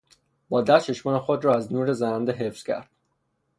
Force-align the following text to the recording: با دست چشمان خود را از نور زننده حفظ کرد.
با 0.49 0.61
دست 0.61 0.85
چشمان 0.85 1.19
خود 1.19 1.45
را 1.45 1.55
از 1.55 1.73
نور 1.73 1.93
زننده 1.93 2.31
حفظ 2.33 2.63
کرد. 2.63 2.89